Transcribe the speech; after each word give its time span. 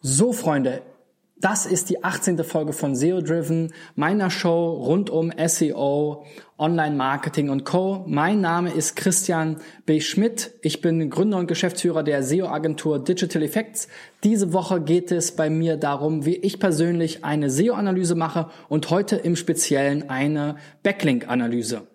So, 0.00 0.32
Freunde, 0.32 0.82
das 1.40 1.66
ist 1.66 1.90
die 1.90 2.04
18. 2.04 2.44
Folge 2.44 2.72
von 2.72 2.94
SEO 2.94 3.20
Driven, 3.20 3.72
meiner 3.96 4.30
Show 4.30 4.70
rund 4.70 5.10
um 5.10 5.32
SEO, 5.44 6.24
Online-Marketing 6.56 7.48
und 7.50 7.64
Co. 7.64 8.04
Mein 8.06 8.40
Name 8.40 8.70
ist 8.70 8.94
Christian 8.94 9.56
B. 9.86 10.00
Schmidt. 10.00 10.52
Ich 10.62 10.80
bin 10.82 11.10
Gründer 11.10 11.38
und 11.38 11.48
Geschäftsführer 11.48 12.04
der 12.04 12.22
SEO-Agentur 12.22 13.02
Digital 13.02 13.42
Effects. 13.42 13.88
Diese 14.22 14.52
Woche 14.52 14.80
geht 14.80 15.10
es 15.10 15.34
bei 15.34 15.50
mir 15.50 15.76
darum, 15.76 16.24
wie 16.24 16.36
ich 16.36 16.60
persönlich 16.60 17.24
eine 17.24 17.50
SEO-Analyse 17.50 18.14
mache 18.14 18.50
und 18.68 18.90
heute 18.90 19.16
im 19.16 19.34
Speziellen 19.34 20.08
eine 20.08 20.58
Backlink-Analyse. 20.84 21.88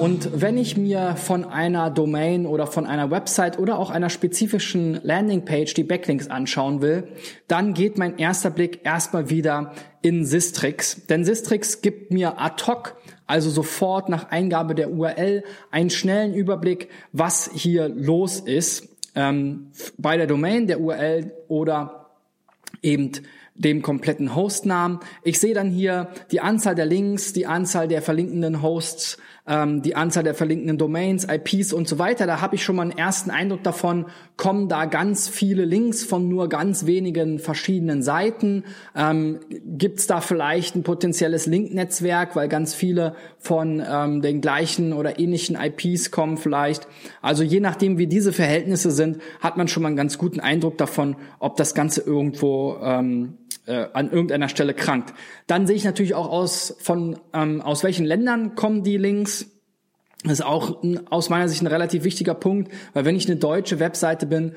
Und 0.00 0.40
wenn 0.40 0.56
ich 0.56 0.78
mir 0.78 1.14
von 1.16 1.44
einer 1.44 1.90
Domain 1.90 2.46
oder 2.46 2.66
von 2.66 2.86
einer 2.86 3.10
Website 3.10 3.58
oder 3.58 3.78
auch 3.78 3.90
einer 3.90 4.08
spezifischen 4.08 4.98
Landingpage 5.02 5.74
die 5.74 5.84
Backlinks 5.84 6.28
anschauen 6.28 6.80
will, 6.80 7.08
dann 7.48 7.74
geht 7.74 7.98
mein 7.98 8.16
erster 8.16 8.48
Blick 8.48 8.80
erstmal 8.84 9.28
wieder 9.28 9.74
in 10.00 10.24
Sistrix. 10.24 11.06
Denn 11.06 11.24
Sistrix 11.26 11.82
gibt 11.82 12.12
mir 12.12 12.40
ad 12.40 12.64
hoc, 12.66 12.96
also 13.26 13.50
sofort 13.50 14.08
nach 14.08 14.30
Eingabe 14.30 14.74
der 14.74 14.90
URL, 14.90 15.44
einen 15.70 15.90
schnellen 15.90 16.32
Überblick, 16.32 16.88
was 17.12 17.50
hier 17.52 17.90
los 17.90 18.40
ist 18.40 18.88
ähm, 19.14 19.70
bei 19.98 20.16
der 20.16 20.26
Domain, 20.26 20.66
der 20.66 20.80
URL 20.80 21.30
oder 21.48 22.06
eben 22.80 23.12
dem 23.54 23.82
kompletten 23.82 24.34
Hostnamen. 24.34 25.00
Ich 25.22 25.38
sehe 25.38 25.54
dann 25.54 25.70
hier 25.70 26.08
die 26.30 26.40
Anzahl 26.40 26.74
der 26.74 26.86
Links, 26.86 27.32
die 27.32 27.46
Anzahl 27.46 27.88
der 27.88 28.00
verlinkenden 28.00 28.62
Hosts, 28.62 29.18
ähm, 29.46 29.82
die 29.82 29.96
Anzahl 29.96 30.22
der 30.22 30.34
verlinkenden 30.34 30.78
Domains, 30.78 31.26
IPs 31.28 31.72
und 31.72 31.88
so 31.88 31.98
weiter. 31.98 32.26
Da 32.26 32.40
habe 32.40 32.54
ich 32.54 32.64
schon 32.64 32.76
mal 32.76 32.82
einen 32.82 32.96
ersten 32.96 33.30
Eindruck 33.30 33.62
davon, 33.62 34.06
kommen 34.36 34.68
da 34.68 34.84
ganz 34.86 35.28
viele 35.28 35.64
Links 35.64 36.04
von 36.04 36.28
nur 36.28 36.48
ganz 36.48 36.86
wenigen 36.86 37.38
verschiedenen 37.38 38.02
Seiten. 38.02 38.64
Ähm, 38.94 39.40
Gibt 39.50 39.98
es 39.98 40.06
da 40.06 40.20
vielleicht 40.20 40.76
ein 40.76 40.82
potenzielles 40.82 41.46
Linknetzwerk, 41.46 42.36
weil 42.36 42.48
ganz 42.48 42.74
viele 42.74 43.14
von 43.38 43.82
ähm, 43.86 44.22
den 44.22 44.40
gleichen 44.40 44.92
oder 44.92 45.18
ähnlichen 45.18 45.58
IPs 45.60 46.10
kommen 46.10 46.36
vielleicht. 46.36 46.86
Also 47.20 47.42
je 47.42 47.60
nachdem, 47.60 47.98
wie 47.98 48.06
diese 48.06 48.32
Verhältnisse 48.32 48.90
sind, 48.90 49.18
hat 49.40 49.56
man 49.56 49.68
schon 49.68 49.82
mal 49.82 49.88
einen 49.88 49.96
ganz 49.96 50.16
guten 50.16 50.40
Eindruck 50.40 50.78
davon, 50.78 51.16
ob 51.40 51.56
das 51.56 51.74
Ganze 51.74 52.02
irgendwo 52.02 52.76
ähm, 52.82 53.34
äh, 53.70 53.88
an 53.92 54.10
irgendeiner 54.10 54.48
Stelle 54.48 54.74
krankt. 54.74 55.14
Dann 55.46 55.66
sehe 55.66 55.76
ich 55.76 55.84
natürlich 55.84 56.14
auch 56.14 56.28
aus 56.28 56.76
von 56.80 57.18
ähm, 57.32 57.60
aus 57.60 57.84
welchen 57.84 58.04
Ländern 58.04 58.56
kommen 58.56 58.82
die 58.82 58.96
Links. 58.96 59.46
Das 60.24 60.32
ist 60.32 60.44
auch 60.44 60.82
ein, 60.82 61.06
aus 61.06 61.30
meiner 61.30 61.48
Sicht 61.48 61.62
ein 61.62 61.68
relativ 61.68 62.04
wichtiger 62.04 62.34
Punkt, 62.34 62.72
weil 62.92 63.04
wenn 63.04 63.16
ich 63.16 63.26
eine 63.26 63.36
deutsche 63.36 63.78
Webseite 63.78 64.26
bin, 64.26 64.56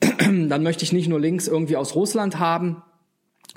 dann 0.48 0.62
möchte 0.62 0.84
ich 0.84 0.92
nicht 0.92 1.08
nur 1.08 1.20
Links 1.20 1.48
irgendwie 1.48 1.76
aus 1.76 1.94
Russland 1.94 2.38
haben, 2.38 2.82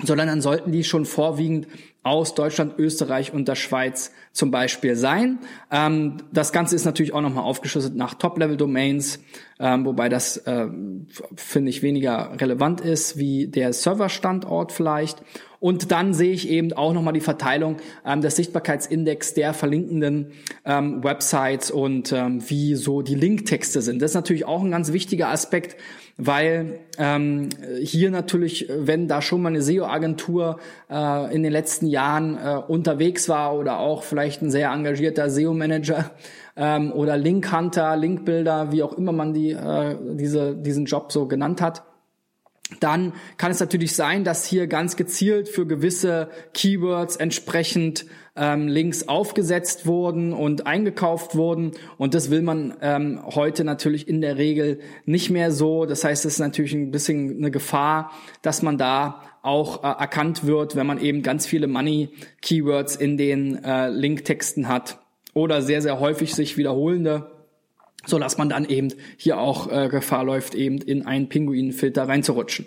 sondern 0.02 0.28
dann 0.28 0.40
sollten 0.40 0.72
die 0.72 0.84
schon 0.84 1.04
vorwiegend 1.04 1.66
aus 2.02 2.34
Deutschland, 2.34 2.78
Österreich 2.78 3.32
und 3.34 3.46
der 3.46 3.56
Schweiz 3.56 4.12
zum 4.32 4.50
Beispiel 4.50 4.96
sein. 4.96 5.38
Ähm, 5.70 6.16
das 6.32 6.52
Ganze 6.52 6.74
ist 6.74 6.84
natürlich 6.84 7.12
auch 7.12 7.20
nochmal 7.20 7.44
aufgeschlüsselt 7.44 7.94
nach 7.94 8.14
Top-Level-Domains, 8.14 9.20
ähm, 9.58 9.84
wobei 9.84 10.08
das, 10.08 10.38
äh, 10.38 10.68
finde 11.36 11.70
ich, 11.70 11.82
weniger 11.82 12.32
relevant 12.40 12.80
ist 12.80 13.18
wie 13.18 13.48
der 13.48 13.72
Serverstandort 13.72 14.72
vielleicht. 14.72 15.22
Und 15.60 15.92
dann 15.92 16.14
sehe 16.14 16.32
ich 16.32 16.48
eben 16.48 16.72
auch 16.72 16.94
nochmal 16.94 17.12
die 17.12 17.20
Verteilung 17.20 17.76
ähm, 18.04 18.22
des 18.22 18.36
Sichtbarkeitsindex 18.36 19.34
der 19.34 19.52
verlinkenden 19.52 20.32
ähm, 20.64 21.04
Websites 21.04 21.70
und 21.70 22.12
ähm, 22.12 22.42
wie 22.48 22.74
so 22.74 23.02
die 23.02 23.14
Linktexte 23.14 23.82
sind. 23.82 24.00
Das 24.00 24.12
ist 24.12 24.14
natürlich 24.14 24.46
auch 24.46 24.62
ein 24.62 24.70
ganz 24.70 24.92
wichtiger 24.92 25.28
Aspekt, 25.28 25.76
weil 26.16 26.80
ähm, 26.96 27.50
hier 27.82 28.10
natürlich, 28.10 28.70
wenn 28.74 29.06
da 29.06 29.20
schon 29.20 29.42
mal 29.42 29.50
eine 29.50 29.60
SEO-Agentur 29.60 30.58
äh, 30.90 31.34
in 31.34 31.42
den 31.42 31.52
letzten 31.52 31.86
Jahren 31.86 32.38
äh, 32.38 32.56
unterwegs 32.66 33.28
war 33.28 33.54
oder 33.54 33.80
auch 33.80 34.02
vielleicht 34.02 34.40
ein 34.40 34.50
sehr 34.50 34.70
engagierter 34.70 35.28
SEO-Manager 35.28 36.10
ähm, 36.56 36.90
oder 36.92 37.18
Link-Hunter, 37.18 37.96
Link-Builder, 37.96 38.72
wie 38.72 38.82
auch 38.82 38.94
immer 38.94 39.12
man 39.12 39.34
die, 39.34 39.50
äh, 39.50 39.96
diese, 40.14 40.56
diesen 40.56 40.86
Job 40.86 41.12
so 41.12 41.26
genannt 41.26 41.60
hat, 41.60 41.82
dann 42.78 43.12
kann 43.36 43.50
es 43.50 43.60
natürlich 43.60 43.94
sein, 43.94 44.22
dass 44.22 44.46
hier 44.46 44.66
ganz 44.66 44.96
gezielt 44.96 45.48
für 45.48 45.66
gewisse 45.66 46.30
Keywords 46.54 47.16
entsprechend 47.16 48.06
ähm, 48.36 48.68
Links 48.68 49.08
aufgesetzt 49.08 49.86
wurden 49.86 50.32
und 50.32 50.66
eingekauft 50.66 51.34
wurden. 51.34 51.72
Und 51.98 52.14
das 52.14 52.30
will 52.30 52.42
man 52.42 52.76
ähm, 52.80 53.20
heute 53.24 53.64
natürlich 53.64 54.06
in 54.08 54.20
der 54.20 54.38
Regel 54.38 54.80
nicht 55.04 55.30
mehr 55.30 55.50
so. 55.50 55.84
Das 55.84 56.04
heißt, 56.04 56.24
es 56.24 56.34
ist 56.34 56.38
natürlich 56.38 56.72
ein 56.72 56.90
bisschen 56.90 57.38
eine 57.38 57.50
Gefahr, 57.50 58.12
dass 58.42 58.62
man 58.62 58.78
da 58.78 59.22
auch 59.42 59.82
äh, 59.82 59.86
erkannt 59.86 60.46
wird, 60.46 60.76
wenn 60.76 60.86
man 60.86 61.00
eben 61.00 61.22
ganz 61.22 61.46
viele 61.46 61.66
Money-Keywords 61.66 62.96
in 62.96 63.16
den 63.16 63.64
äh, 63.64 63.88
Linktexten 63.88 64.68
hat 64.68 64.98
oder 65.34 65.62
sehr, 65.62 65.82
sehr 65.82 66.00
häufig 66.00 66.34
sich 66.34 66.56
wiederholende 66.56 67.39
so 68.06 68.18
dass 68.18 68.38
man 68.38 68.48
dann 68.48 68.64
eben 68.64 68.92
hier 69.16 69.38
auch 69.38 69.70
äh, 69.70 69.88
Gefahr 69.88 70.24
läuft, 70.24 70.54
eben 70.54 70.78
in 70.78 71.06
einen 71.06 71.28
Pinguinfilter 71.28 72.08
reinzurutschen. 72.08 72.66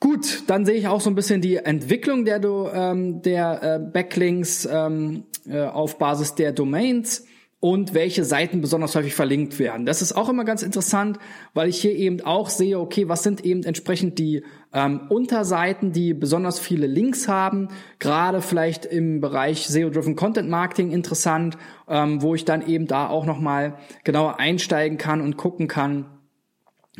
Gut, 0.00 0.44
dann 0.46 0.64
sehe 0.64 0.76
ich 0.76 0.88
auch 0.88 1.02
so 1.02 1.10
ein 1.10 1.14
bisschen 1.14 1.42
die 1.42 1.56
Entwicklung 1.56 2.24
der, 2.24 2.42
ähm, 2.42 3.20
der 3.20 3.62
äh, 3.62 3.78
Backlinks 3.78 4.66
ähm, 4.70 5.24
äh, 5.46 5.60
auf 5.60 5.98
Basis 5.98 6.34
der 6.34 6.52
Domains 6.52 7.26
und 7.60 7.92
welche 7.92 8.24
Seiten 8.24 8.62
besonders 8.62 8.94
häufig 8.94 9.14
verlinkt 9.14 9.58
werden. 9.58 9.84
Das 9.84 10.00
ist 10.00 10.14
auch 10.14 10.30
immer 10.30 10.44
ganz 10.44 10.62
interessant, 10.62 11.18
weil 11.52 11.68
ich 11.68 11.78
hier 11.78 11.94
eben 11.94 12.22
auch 12.22 12.48
sehe, 12.48 12.80
okay, 12.80 13.08
was 13.08 13.22
sind 13.22 13.44
eben 13.44 13.62
entsprechend 13.62 14.18
die 14.18 14.42
ähm, 14.72 15.02
Unterseiten, 15.08 15.92
die 15.92 16.14
besonders 16.14 16.58
viele 16.60 16.86
Links 16.86 17.28
haben, 17.28 17.68
gerade 17.98 18.40
vielleicht 18.40 18.84
im 18.84 19.20
Bereich 19.20 19.66
SEO-Driven 19.66 20.16
Content 20.16 20.48
Marketing 20.48 20.92
interessant, 20.92 21.58
ähm, 21.88 22.22
wo 22.22 22.34
ich 22.34 22.44
dann 22.44 22.66
eben 22.66 22.86
da 22.86 23.08
auch 23.08 23.26
nochmal 23.26 23.76
genauer 24.04 24.38
einsteigen 24.38 24.98
kann 24.98 25.20
und 25.20 25.36
gucken 25.36 25.66
kann, 25.66 26.06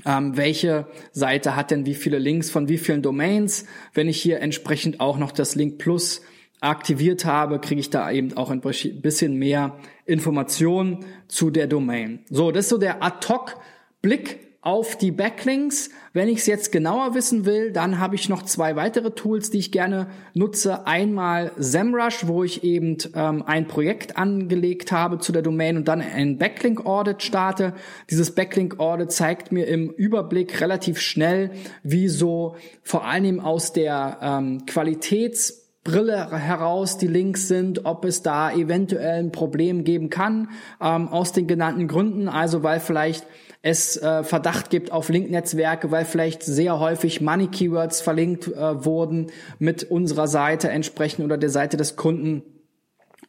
ähm, 0.04 0.36
welche 0.36 0.86
Seite 1.12 1.56
hat 1.56 1.70
denn 1.70 1.86
wie 1.86 1.94
viele 1.94 2.18
Links 2.18 2.50
von 2.50 2.68
wie 2.68 2.78
vielen 2.78 3.02
Domains. 3.02 3.66
Wenn 3.94 4.08
ich 4.08 4.20
hier 4.20 4.40
entsprechend 4.40 5.00
auch 5.00 5.18
noch 5.18 5.30
das 5.30 5.54
Link 5.54 5.78
Plus 5.78 6.22
aktiviert 6.60 7.24
habe, 7.24 7.58
kriege 7.58 7.80
ich 7.80 7.90
da 7.90 8.10
eben 8.10 8.36
auch 8.36 8.50
ein 8.50 8.60
bisschen 8.60 9.36
mehr 9.36 9.78
Informationen 10.04 11.04
zu 11.28 11.50
der 11.50 11.66
Domain. 11.66 12.20
So, 12.28 12.50
das 12.50 12.66
ist 12.66 12.70
so 12.70 12.78
der 12.78 13.02
Ad-Hoc-Blick 13.02 14.49
auf 14.62 14.96
die 14.96 15.10
Backlinks. 15.10 15.88
Wenn 16.12 16.28
ich 16.28 16.38
es 16.38 16.46
jetzt 16.46 16.70
genauer 16.70 17.14
wissen 17.14 17.46
will, 17.46 17.72
dann 17.72 17.98
habe 17.98 18.14
ich 18.14 18.28
noch 18.28 18.42
zwei 18.42 18.76
weitere 18.76 19.12
Tools, 19.12 19.50
die 19.50 19.58
ich 19.58 19.72
gerne 19.72 20.08
nutze. 20.34 20.86
Einmal 20.86 21.52
SEMrush, 21.56 22.26
wo 22.26 22.44
ich 22.44 22.62
eben 22.62 22.98
ähm, 23.14 23.42
ein 23.46 23.68
Projekt 23.68 24.18
angelegt 24.18 24.92
habe 24.92 25.18
zu 25.18 25.32
der 25.32 25.42
Domain 25.42 25.78
und 25.78 25.88
dann 25.88 26.02
ein 26.02 26.36
Backlink 26.36 26.84
Audit 26.84 27.22
starte. 27.22 27.72
Dieses 28.10 28.34
Backlink 28.34 28.78
Audit 28.78 29.12
zeigt 29.12 29.50
mir 29.50 29.66
im 29.66 29.88
Überblick 29.90 30.60
relativ 30.60 31.00
schnell, 31.00 31.52
wie 31.82 32.08
so 32.08 32.56
vor 32.82 33.06
allem 33.06 33.40
aus 33.40 33.72
der 33.72 34.18
ähm, 34.20 34.66
Qualitäts 34.66 35.60
Brille 35.82 36.30
heraus 36.30 36.98
die 36.98 37.06
Links 37.06 37.48
sind, 37.48 37.86
ob 37.86 38.04
es 38.04 38.22
da 38.22 38.52
eventuell 38.52 39.20
ein 39.20 39.32
Problem 39.32 39.84
geben 39.84 40.10
kann, 40.10 40.50
ähm, 40.78 41.08
aus 41.08 41.32
den 41.32 41.46
genannten 41.46 41.88
Gründen, 41.88 42.28
also 42.28 42.62
weil 42.62 42.80
vielleicht 42.80 43.26
es 43.62 43.96
äh, 43.98 44.24
Verdacht 44.24 44.70
gibt 44.70 44.90
auf 44.90 45.10
Linknetzwerke, 45.10 45.90
weil 45.90 46.04
vielleicht 46.06 46.42
sehr 46.42 46.80
häufig 46.80 47.20
Money 47.20 47.48
Keywords 47.48 48.00
verlinkt 48.00 48.48
äh, 48.48 48.84
wurden 48.84 49.26
mit 49.58 49.84
unserer 49.84 50.28
Seite 50.28 50.70
entsprechend 50.70 51.24
oder 51.24 51.36
der 51.36 51.50
Seite 51.50 51.76
des 51.76 51.96
Kunden 51.96 52.42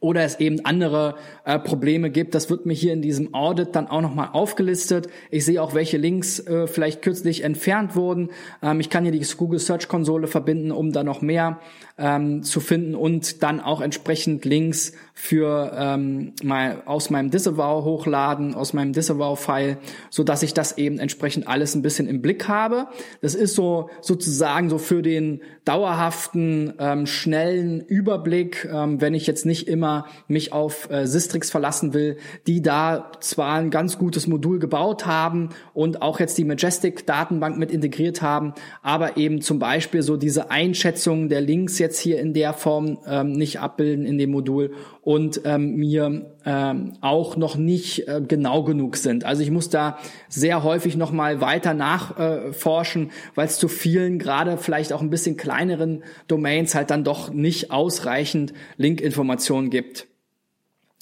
oder 0.02 0.24
es 0.24 0.40
eben 0.40 0.66
andere 0.66 1.16
äh, 1.46 1.60
Probleme 1.60 2.10
gibt. 2.10 2.34
Das 2.34 2.50
wird 2.50 2.66
mir 2.66 2.74
hier 2.74 2.92
in 2.92 3.04
diesem 3.04 3.36
Audit 3.36 3.76
dann 3.76 3.88
auch 3.88 4.02
nochmal 4.02 4.30
aufgelistet. 4.34 5.08
Ich 5.30 5.46
sehe 5.46 5.62
auch, 5.62 5.76
welche 5.76 5.98
Links 5.98 6.40
äh, 6.40 6.66
vielleicht 6.66 7.04
kürzlich 7.04 7.44
entfernt 7.44 7.96
wurden. 7.96 8.32
Ähm, 8.64 8.80
ich 8.80 8.90
kann 8.90 9.04
hier 9.04 9.12
die 9.12 9.26
Google 9.38 9.60
Search 9.60 9.88
Konsole 9.88 10.28
verbinden, 10.28 10.72
um 10.72 10.92
da 10.92 11.04
noch 11.04 11.22
mehr 11.22 11.60
ähm, 12.00 12.42
zu 12.42 12.62
finden 12.62 12.96
und 12.96 13.44
dann 13.44 13.60
auch 13.60 13.80
entsprechend 13.80 14.44
Links 14.44 14.94
für 15.22 15.72
ähm, 15.78 16.34
mal 16.42 16.82
aus 16.88 17.12
meinem 17.12 17.30
Disavow 17.30 17.86
hochladen, 17.86 18.56
aus 18.56 18.74
meinem 18.74 18.92
Disavow-File, 18.92 19.78
so 20.10 20.24
dass 20.24 20.42
ich 20.42 20.56
das 20.56 20.80
eben 20.80 20.98
entsprechend 20.98 21.48
alles 21.48 21.76
ein 21.76 21.84
bisschen 21.84 22.08
im 22.08 22.24
Blick 22.24 22.48
habe. 22.48 22.88
Das 23.22 23.36
ist 23.36 23.54
so 23.54 23.92
sozusagen 24.02 24.72
so 24.72 24.80
für 24.80 25.04
den 25.04 25.42
dauerhaften, 25.64 26.74
ähm, 26.80 27.06
schnellen 27.06 27.82
Überblick, 27.82 28.68
ähm, 28.74 29.00
wenn 29.00 29.14
ich 29.14 29.28
jetzt 29.28 29.46
nicht 29.46 29.68
immer 29.68 30.08
mich 30.28 30.54
auf 30.54 30.90
äh, 30.90 31.06
Sistrix 31.06 31.52
verlassen 31.52 31.94
will, 31.94 32.18
die 32.48 32.64
da 32.64 33.12
zwar 33.20 33.60
ein 33.60 33.70
ganz 33.70 34.00
gutes 34.00 34.26
Modul 34.26 34.58
gebaut 34.58 35.06
haben 35.06 35.50
und 35.76 36.02
auch 36.02 36.20
jetzt 36.20 36.40
die 36.40 36.46
Majestic-Datenbank 36.46 37.60
mit 37.60 37.70
integriert 37.70 38.24
haben, 38.24 38.56
aber 38.82 39.18
eben 39.18 39.42
zum 39.42 39.60
Beispiel 39.60 40.02
so 40.02 40.18
diese 40.18 40.50
Einschätzung 40.50 41.30
der 41.30 41.42
Links 41.42 41.78
jetzt 41.78 42.00
hier 42.00 42.20
in 42.20 42.34
der 42.34 42.54
Form 42.54 42.98
ähm, 43.06 43.34
nicht 43.34 43.60
abbilden 43.60 44.08
in 44.08 44.18
dem 44.18 44.32
Modul 44.32 44.72
und 45.12 45.42
ähm, 45.44 45.76
mir 45.76 46.32
ähm, 46.46 46.94
auch 47.02 47.36
noch 47.36 47.58
nicht 47.58 48.08
äh, 48.08 48.22
genau 48.26 48.64
genug 48.64 48.96
sind. 48.96 49.26
Also 49.26 49.44
ich 49.44 49.52
muss 49.52 49.70
da 49.70 49.98
sehr 50.30 50.64
häufig 50.64 50.96
noch 50.96 51.12
mal 51.12 51.42
weiter 51.42 51.74
nachforschen, 51.74 53.08
äh, 53.08 53.12
weil 53.36 53.46
es 53.46 53.60
zu 53.60 53.68
vielen, 53.68 54.20
gerade 54.20 54.58
vielleicht 54.58 54.94
auch 54.94 55.02
ein 55.02 55.10
bisschen 55.10 55.36
kleineren 55.36 56.06
Domains 56.30 56.76
halt 56.76 56.92
dann 56.92 57.04
doch 57.04 57.30
nicht 57.30 57.72
ausreichend 57.72 58.54
Linkinformationen 58.78 59.70
gibt. 59.70 60.08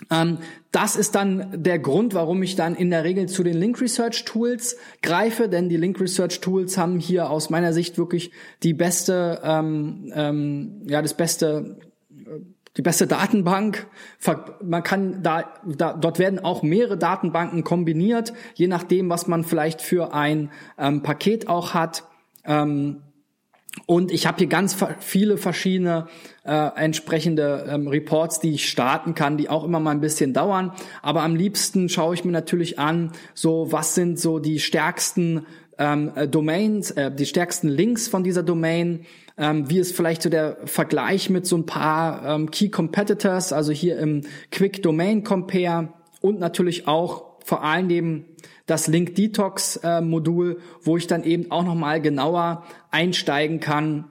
Ähm, 0.09 0.39
das 0.71 0.95
ist 0.95 1.13
dann 1.13 1.63
der 1.63 1.77
Grund, 1.77 2.15
warum 2.15 2.41
ich 2.41 2.55
dann 2.55 2.75
in 2.75 2.89
der 2.89 3.03
Regel 3.03 3.27
zu 3.27 3.43
den 3.43 3.57
Link 3.57 3.79
Research 3.79 4.25
Tools 4.25 4.75
greife, 5.03 5.49
denn 5.49 5.69
die 5.69 5.77
Link 5.77 6.01
Research 6.01 6.41
Tools 6.41 6.79
haben 6.79 6.99
hier 6.99 7.29
aus 7.29 7.51
meiner 7.51 7.73
Sicht 7.73 7.99
wirklich 7.99 8.31
die 8.63 8.73
beste, 8.73 9.39
ähm, 9.43 10.11
ähm, 10.15 10.81
ja, 10.87 11.03
das 11.03 11.13
beste 11.13 11.77
die 12.79 12.83
beste 12.83 13.07
Datenbank. 13.07 13.87
Man 14.63 14.83
kann 14.83 15.21
da, 15.21 15.53
da, 15.65 15.91
dort 15.91 16.17
werden 16.17 16.39
auch 16.39 16.63
mehrere 16.63 16.97
Datenbanken 16.97 17.65
kombiniert, 17.65 18.31
je 18.53 18.67
nachdem, 18.67 19.09
was 19.09 19.27
man 19.27 19.43
vielleicht 19.43 19.81
für 19.81 20.13
ein 20.13 20.49
ähm, 20.77 21.03
Paket 21.03 21.49
auch 21.49 21.73
hat. 21.73 22.05
Ähm, 22.45 23.01
und 23.85 24.13
ich 24.13 24.25
habe 24.25 24.37
hier 24.37 24.47
ganz 24.47 24.77
viele 25.01 25.35
verschiedene 25.35 26.07
äh, 26.45 26.69
entsprechende 26.77 27.65
ähm, 27.69 27.89
Reports, 27.89 28.39
die 28.39 28.51
ich 28.51 28.69
starten 28.69 29.13
kann, 29.13 29.35
die 29.35 29.49
auch 29.49 29.65
immer 29.65 29.81
mal 29.81 29.91
ein 29.91 29.99
bisschen 29.99 30.31
dauern. 30.31 30.71
Aber 31.01 31.23
am 31.23 31.35
liebsten 31.35 31.89
schaue 31.89 32.13
ich 32.13 32.23
mir 32.23 32.31
natürlich 32.31 32.79
an, 32.79 33.11
so 33.33 33.73
was 33.73 33.93
sind 33.93 34.17
so 34.17 34.39
die 34.39 34.59
stärksten 34.59 35.45
ähm, 35.77 36.13
äh, 36.15 36.29
Domains, 36.29 36.91
äh, 36.91 37.11
die 37.11 37.25
stärksten 37.25 37.67
Links 37.67 38.07
von 38.07 38.23
dieser 38.23 38.43
Domain, 38.43 39.05
ähm, 39.39 39.69
wie 39.69 39.79
ist 39.79 39.95
vielleicht 39.95 40.21
so 40.21 40.29
der 40.29 40.57
Vergleich 40.65 41.29
mit 41.29 41.47
so 41.47 41.57
ein 41.57 41.65
paar 41.65 42.25
ähm, 42.25 42.51
Key 42.51 42.69
Competitors, 42.69 43.53
also 43.53 43.71
hier 43.71 43.97
im 43.97 44.21
Quick 44.51 44.83
Domain 44.83 45.23
Compare 45.23 45.93
und 46.21 46.39
natürlich 46.39 46.87
auch 46.87 47.39
vor 47.45 47.63
allem 47.63 47.89
eben 47.89 48.25
das 48.65 48.87
Link 48.87 49.15
Detox 49.15 49.77
äh, 49.77 50.01
Modul, 50.01 50.59
wo 50.83 50.97
ich 50.97 51.07
dann 51.07 51.23
eben 51.23 51.49
auch 51.49 51.63
nochmal 51.63 52.01
genauer 52.01 52.65
einsteigen 52.91 53.59
kann, 53.59 54.05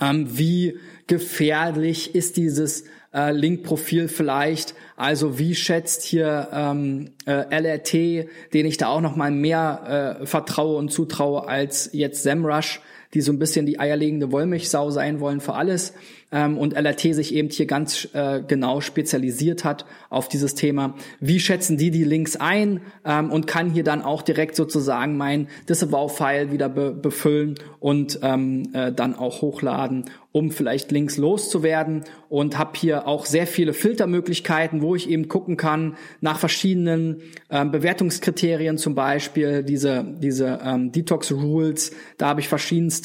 ähm, 0.00 0.38
wie 0.38 0.78
gefährlich 1.06 2.14
ist 2.14 2.36
dieses 2.36 2.84
äh, 3.12 3.32
Link-Profil 3.32 4.08
vielleicht. 4.08 4.74
Also 4.96 5.38
wie 5.38 5.54
schätzt 5.54 6.02
hier 6.02 6.48
ähm, 6.52 7.12
äh, 7.26 7.44
LRT, 7.50 8.28
den 8.52 8.66
ich 8.66 8.76
da 8.76 8.88
auch 8.88 9.00
noch 9.00 9.16
mal 9.16 9.30
mehr 9.30 10.18
äh, 10.20 10.26
vertraue 10.26 10.76
und 10.76 10.92
zutraue 10.92 11.48
als 11.48 11.90
jetzt 11.92 12.22
SEMrush, 12.22 12.80
die 13.14 13.20
so 13.20 13.32
ein 13.32 13.38
bisschen 13.38 13.64
die 13.66 13.78
eierlegende 13.78 14.32
Wollmilchsau 14.32 14.90
sein 14.90 15.20
wollen 15.20 15.40
für 15.40 15.54
alles 15.54 15.94
ähm, 16.34 16.58
und 16.58 16.74
LRT 16.74 17.14
sich 17.14 17.34
eben 17.34 17.48
hier 17.48 17.66
ganz 17.66 18.08
äh, 18.12 18.42
genau 18.46 18.80
spezialisiert 18.80 19.64
hat 19.64 19.86
auf 20.10 20.28
dieses 20.28 20.54
Thema. 20.54 20.94
Wie 21.20 21.40
schätzen 21.40 21.78
die 21.78 21.90
die 21.90 22.04
Links 22.04 22.36
ein 22.36 22.80
ähm, 23.04 23.30
und 23.30 23.46
kann 23.46 23.70
hier 23.70 23.84
dann 23.84 24.02
auch 24.02 24.22
direkt 24.22 24.56
sozusagen 24.56 25.16
mein 25.16 25.46
Disavow-File 25.68 26.50
wieder 26.50 26.68
be 26.68 26.92
befüllen 26.92 27.54
und 27.80 28.18
ähm, 28.22 28.70
äh, 28.72 28.92
dann 28.92 29.14
auch 29.14 29.42
hochladen, 29.42 30.06
um 30.32 30.50
vielleicht 30.50 30.90
Links 30.90 31.16
loszuwerden 31.16 32.04
und 32.28 32.58
habe 32.58 32.72
hier 32.74 33.06
auch 33.06 33.26
sehr 33.26 33.46
viele 33.46 33.72
Filtermöglichkeiten, 33.72 34.82
wo 34.82 34.96
ich 34.96 35.08
eben 35.08 35.28
gucken 35.28 35.56
kann 35.56 35.96
nach 36.20 36.38
verschiedenen 36.38 37.22
ähm, 37.50 37.70
Bewertungskriterien, 37.70 38.78
zum 38.78 38.94
Beispiel 38.94 39.62
diese 39.62 40.04
diese 40.18 40.60
ähm, 40.64 40.90
Detox 40.90 41.30
Rules. 41.30 41.92
Da 42.18 42.28
habe 42.28 42.40
ich 42.40 42.48
verschiedenste 42.48 43.03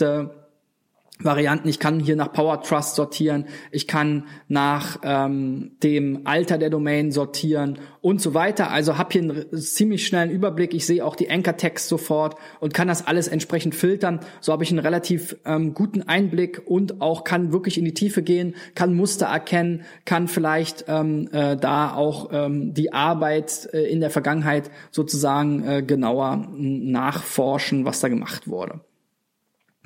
Varianten. 1.22 1.68
Ich 1.68 1.80
kann 1.80 2.00
hier 2.00 2.16
nach 2.16 2.32
Power 2.32 2.62
Trust 2.62 2.96
sortieren, 2.96 3.46
ich 3.72 3.88
kann 3.88 4.26
nach 4.48 5.00
ähm, 5.04 5.72
dem 5.84 6.22
Alter 6.24 6.58
der 6.58 6.70
Domain 6.70 7.12
sortieren 7.12 7.80
und 8.00 8.22
so 8.22 8.34
weiter. 8.34 8.72
Also 8.72 8.98
habe 8.98 9.12
hier 9.12 9.24
einen 9.24 9.58
ziemlich 9.58 10.08
schnellen 10.08 10.32
Überblick. 10.32 10.74
Ich 10.74 10.86
sehe 10.86 11.04
auch 11.04 11.18
die 11.18 11.30
Anchor 11.30 11.58
Text 11.58 11.90
sofort 11.90 12.38
und 12.62 12.74
kann 12.74 12.88
das 12.88 13.06
alles 13.06 13.28
entsprechend 13.28 13.76
filtern. 13.76 14.22
So 14.40 14.54
habe 14.54 14.64
ich 14.64 14.72
einen 14.72 14.80
relativ 14.80 15.36
ähm, 15.46 15.74
guten 15.74 16.04
Einblick 16.04 16.62
und 16.66 17.02
auch 17.02 17.26
kann 17.26 17.52
wirklich 17.52 17.78
in 17.78 17.84
die 17.84 17.94
Tiefe 17.94 18.24
gehen, 18.24 18.56
kann 18.74 18.96
Muster 18.96 19.26
erkennen, 19.26 19.84
kann 20.06 20.30
vielleicht 20.30 20.86
ähm, 20.88 21.28
äh, 21.34 21.58
da 21.58 21.94
auch 21.96 22.30
ähm, 22.32 22.74
die 22.74 22.94
Arbeit 22.94 23.68
äh, 23.74 23.92
in 23.92 24.00
der 24.00 24.10
Vergangenheit 24.10 24.72
sozusagen 24.92 25.68
äh, 25.68 25.84
genauer 25.84 26.48
nachforschen, 26.56 27.84
was 27.84 28.00
da 28.00 28.08
gemacht 28.08 28.48
wurde. 28.48 28.80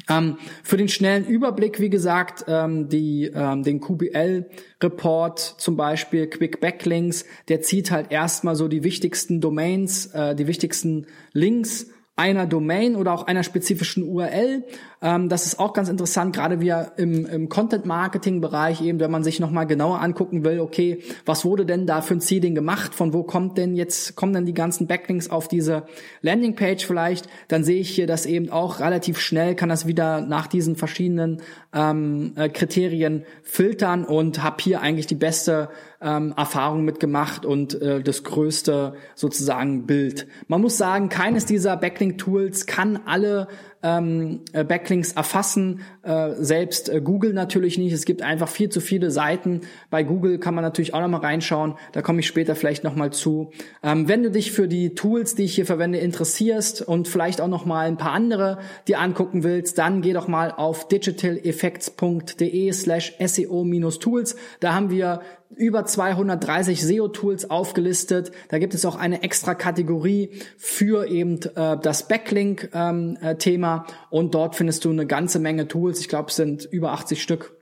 Ähm, 0.10 0.38
für 0.64 0.78
den 0.78 0.90
schnellen 0.90 1.26
Überblick, 1.26 1.80
wie 1.80 1.90
gesagt, 1.90 2.46
ähm, 2.48 2.90
die, 2.90 3.32
ähm, 3.34 3.64
den 3.64 3.80
QBL-Report 3.80 5.40
zum 5.40 5.78
Beispiel, 5.78 6.28
Quick 6.28 6.60
Backlinks, 6.60 7.26
der 7.48 7.62
zieht 7.62 7.92
halt 7.92 8.12
erstmal 8.12 8.56
so 8.56 8.68
die 8.68 8.84
wichtigsten 8.84 9.40
Domains, 9.40 10.08
äh, 10.08 10.36
die 10.36 10.48
wichtigsten 10.48 11.08
Links 11.32 11.88
einer 12.16 12.46
Domain 12.46 12.96
oder 12.96 13.12
auch 13.12 13.26
einer 13.26 13.44
spezifischen 13.44 14.04
URL. 14.04 14.64
Ähm, 15.02 15.30
das 15.30 15.48
ist 15.48 15.60
auch 15.60 15.74
ganz 15.74 15.90
interessant, 15.90 16.36
gerade 16.36 16.62
wir 16.62 16.92
im, 16.98 17.26
im 17.26 17.50
Content-Marketing-Bereich 17.50 18.82
eben, 18.82 19.00
wenn 19.00 19.10
man 19.10 19.24
sich 19.24 19.40
nochmal 19.40 19.66
genauer 19.66 20.00
angucken 20.00 20.46
will, 20.46 20.60
okay, 20.60 21.00
was 21.26 21.44
wurde 21.44 21.66
denn 21.66 21.88
da 21.88 22.02
für 22.02 22.14
ein 22.14 22.20
Seeding 22.20 22.54
gemacht? 22.54 22.94
Von 22.94 23.14
wo 23.14 23.24
kommt 23.24 23.58
denn 23.58 23.76
jetzt, 23.76 24.16
kommen 24.16 24.34
denn 24.34 24.46
die 24.46 24.54
ganzen 24.54 24.86
Backlinks 24.86 25.32
auf 25.32 25.48
diese 25.48 25.88
Landingpage 26.22 26.86
vielleicht? 26.86 27.28
Dann 27.48 27.64
sehe 27.64 27.80
ich 27.80 27.90
hier, 27.90 28.06
dass 28.06 28.28
eben 28.28 28.52
auch 28.52 28.80
relativ 28.80 29.20
schnell 29.20 29.56
kann 29.56 29.70
das 29.70 29.88
wieder 29.88 30.22
nach 30.22 30.46
diesen 30.46 30.76
verschiedenen 30.76 31.42
ähm, 31.74 32.34
äh, 32.36 32.48
Kriterien 32.48 33.26
filtern 33.42 34.06
und 34.06 34.44
habe 34.44 34.58
hier 34.62 34.82
eigentlich 34.82 35.08
die 35.08 35.16
beste 35.16 35.70
ähm, 36.04 36.34
Erfahrung 36.36 36.84
mitgemacht 36.86 37.46
und 37.46 37.82
äh, 37.82 38.02
das 38.02 38.24
größte 38.24 38.96
sozusagen 39.16 39.86
Bild. 39.86 40.28
Man 40.48 40.62
muss 40.62 40.78
sagen, 40.78 41.10
keines 41.10 41.46
dieser 41.46 41.78
Backlink-Tools 41.78 42.66
kann 42.66 43.00
alle 43.06 43.48
ähm, 43.84 44.42
äh, 44.54 44.64
Backlinks 44.64 45.12
erfassen, 45.12 45.82
äh, 46.04 46.32
selbst 46.40 46.90
äh, 46.90 47.02
Google 47.02 47.34
natürlich 47.34 47.78
nicht. 47.78 47.92
Es 47.92 48.06
gibt 48.06 48.22
einfach 48.22 48.48
viel 48.48 48.70
zu 48.70 48.80
viele 48.80 49.12
Seiten. 49.12 49.62
Bei 49.90 50.04
Google 50.04 50.40
kann 50.40 50.56
man 50.56 50.64
natürlich 50.64 50.94
auch 50.94 51.02
noch 51.02 51.10
mal 51.10 51.18
reinschauen. 51.18 51.76
Da 51.92 52.02
komme 52.02 52.22
ich 52.22 52.28
später 52.28 52.56
vielleicht 52.56 52.84
noch 52.84 52.96
mal 52.96 53.12
zu. 53.12 53.52
Ähm, 53.84 54.08
wenn 54.08 54.24
du 54.24 54.32
dich 54.32 54.54
für 54.54 54.68
die 54.68 54.96
Tools, 54.96 55.36
die 55.36 55.44
ich 55.44 55.56
hier 55.56 55.66
verwende, 55.66 55.98
interessierst 55.98 56.82
und 56.82 57.08
vielleicht 57.08 57.42
auch 57.42 57.48
noch 57.50 57.66
mal 57.66 57.88
ein 57.88 57.98
paar 57.98 58.14
andere 58.14 58.60
dir 58.88 59.00
angucken 59.00 59.44
willst, 59.44 59.78
dann 59.78 60.02
geh 60.02 60.14
doch 60.14 60.30
mal 60.30 60.52
auf 60.52 60.88
digitaleffects.de 60.88 62.72
slash 62.72 63.14
SEO-Tools. 63.20 64.36
Da 64.62 64.74
haben 64.74 64.90
wir 64.90 65.22
über 65.56 65.86
230 65.86 66.84
SEO-Tools 66.84 67.50
aufgelistet. 67.50 68.32
Da 68.50 68.60
gibt 68.60 68.74
es 68.74 68.86
auch 68.86 68.96
eine 68.96 69.24
extra 69.24 69.56
Kategorie 69.56 70.30
für 70.58 71.08
eben 71.08 71.40
äh, 71.56 71.78
das 71.82 72.08
Backlink-Thema 72.08 73.73
ähm, 73.73 73.73
und 74.10 74.34
dort 74.34 74.56
findest 74.56 74.86
du 74.86 74.90
eine 74.90 75.06
ganze 75.06 75.40
Menge 75.40 75.68
Tools. 75.68 76.00
Ich 76.00 76.10
glaube, 76.10 76.30
es 76.30 76.36
sind 76.36 76.66
über 76.66 76.92
80 76.92 77.22
Stück 77.22 77.56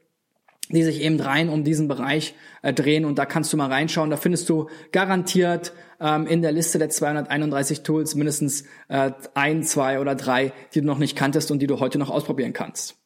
die 0.72 0.84
sich 0.84 1.02
eben 1.02 1.20
rein 1.20 1.50
um 1.50 1.64
diesen 1.64 1.88
Bereich 1.88 2.34
äh, 2.62 2.74
drehen 2.74 3.06
und 3.06 3.18
da 3.18 3.26
kannst 3.26 3.52
du 3.52 3.58
mal 3.58 3.68
reinschauen. 3.68 4.10
Da 4.10 4.18
findest 4.18 4.50
du 4.50 4.70
garantiert 4.92 5.74
ähm, 6.00 6.28
in 6.28 6.42
der 6.42 6.52
Liste 6.52 6.80
der 6.80 6.90
231 6.90 7.84
Tools 7.84 8.16
mindestens 8.16 8.64
äh, 8.88 9.12
ein, 9.34 9.64
zwei 9.64 10.00
oder 10.00 10.16
drei, 10.16 10.54
die 10.74 10.82
du 10.82 10.88
noch 10.88 10.98
nicht 10.98 11.18
kanntest 11.18 11.52
und 11.52 11.60
die 11.60 11.68
du 11.68 11.80
heute 11.80 11.98
noch 11.98 12.10
ausprobieren 12.10 12.54
kannst. 12.54 13.01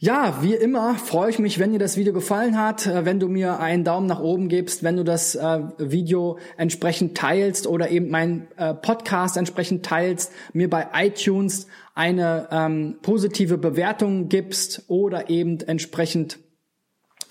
Ja, 0.00 0.42
wie 0.42 0.54
immer 0.54 0.94
freue 0.94 1.28
ich 1.28 1.40
mich, 1.40 1.58
wenn 1.58 1.72
dir 1.72 1.80
das 1.80 1.96
Video 1.96 2.12
gefallen 2.12 2.56
hat, 2.56 2.86
äh, 2.86 3.04
wenn 3.04 3.18
du 3.18 3.26
mir 3.26 3.58
einen 3.58 3.82
Daumen 3.82 4.06
nach 4.06 4.20
oben 4.20 4.48
gibst, 4.48 4.84
wenn 4.84 4.96
du 4.96 5.02
das 5.02 5.34
äh, 5.34 5.60
Video 5.78 6.38
entsprechend 6.56 7.16
teilst 7.16 7.66
oder 7.66 7.90
eben 7.90 8.08
meinen 8.08 8.46
äh, 8.56 8.74
Podcast 8.74 9.36
entsprechend 9.36 9.84
teilst, 9.84 10.30
mir 10.52 10.70
bei 10.70 10.86
iTunes 10.94 11.66
eine 11.96 12.46
ähm, 12.52 12.98
positive 13.02 13.58
Bewertung 13.58 14.28
gibst 14.28 14.84
oder 14.86 15.30
eben 15.30 15.58
entsprechend 15.62 16.38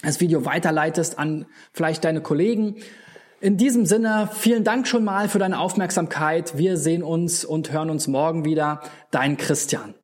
das 0.04 0.20
Video 0.20 0.44
weiterleitest 0.44 1.18
an 1.18 1.46
vielleicht 1.72 2.04
deine 2.04 2.20
Kollegen. 2.20 2.76
In 3.40 3.56
diesem 3.56 3.86
Sinne, 3.86 4.30
vielen 4.34 4.66
Dank 4.66 4.90
schon 4.90 5.06
mal 5.06 5.30
für 5.30 5.40
deine 5.40 5.58
Aufmerksamkeit. 5.58 6.58
Wir 6.58 6.76
sehen 6.76 7.02
uns 7.02 7.46
und 7.46 7.72
hören 7.72 7.90
uns 7.90 8.08
morgen 8.08 8.44
wieder. 8.44 8.82
Dein 9.10 9.38
Christian. 9.38 9.96